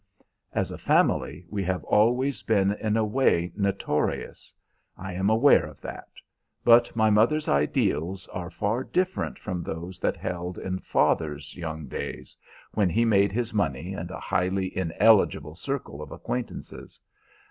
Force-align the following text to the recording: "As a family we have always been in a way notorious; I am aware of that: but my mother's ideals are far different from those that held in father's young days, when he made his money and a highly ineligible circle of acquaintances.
"As 0.51 0.71
a 0.71 0.79
family 0.79 1.45
we 1.47 1.61
have 1.65 1.83
always 1.83 2.41
been 2.41 2.71
in 2.71 2.97
a 2.97 3.05
way 3.05 3.51
notorious; 3.55 4.51
I 4.97 5.13
am 5.13 5.29
aware 5.29 5.67
of 5.67 5.79
that: 5.81 6.07
but 6.63 6.95
my 6.95 7.11
mother's 7.11 7.47
ideals 7.47 8.27
are 8.29 8.49
far 8.49 8.83
different 8.83 9.37
from 9.37 9.61
those 9.61 9.99
that 9.99 10.17
held 10.17 10.57
in 10.57 10.79
father's 10.79 11.55
young 11.55 11.85
days, 11.85 12.35
when 12.73 12.89
he 12.89 13.05
made 13.05 13.31
his 13.31 13.53
money 13.53 13.93
and 13.93 14.09
a 14.09 14.19
highly 14.19 14.75
ineligible 14.75 15.53
circle 15.53 16.01
of 16.01 16.11
acquaintances. 16.11 16.99